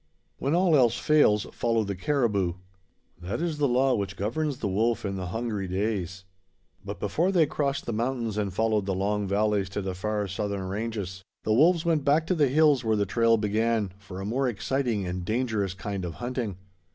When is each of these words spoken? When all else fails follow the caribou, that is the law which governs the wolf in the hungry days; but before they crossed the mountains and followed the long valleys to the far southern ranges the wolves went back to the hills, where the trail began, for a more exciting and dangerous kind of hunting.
When 0.39 0.55
all 0.55 0.75
else 0.75 0.97
fails 0.97 1.45
follow 1.53 1.83
the 1.83 1.93
caribou, 1.95 2.53
that 3.21 3.39
is 3.39 3.59
the 3.59 3.67
law 3.67 3.93
which 3.93 4.17
governs 4.17 4.57
the 4.57 4.67
wolf 4.67 5.05
in 5.05 5.15
the 5.15 5.27
hungry 5.27 5.67
days; 5.67 6.25
but 6.83 6.99
before 6.99 7.31
they 7.31 7.45
crossed 7.45 7.85
the 7.85 7.93
mountains 7.93 8.35
and 8.35 8.51
followed 8.51 8.87
the 8.87 8.95
long 8.95 9.27
valleys 9.27 9.69
to 9.69 9.81
the 9.83 9.93
far 9.93 10.27
southern 10.27 10.63
ranges 10.63 11.21
the 11.43 11.53
wolves 11.53 11.85
went 11.85 12.03
back 12.03 12.25
to 12.25 12.33
the 12.33 12.47
hills, 12.47 12.83
where 12.83 12.95
the 12.97 13.05
trail 13.05 13.37
began, 13.37 13.91
for 13.99 14.19
a 14.19 14.25
more 14.25 14.47
exciting 14.49 15.05
and 15.05 15.23
dangerous 15.23 15.75
kind 15.75 16.03
of 16.03 16.15
hunting. 16.15 16.57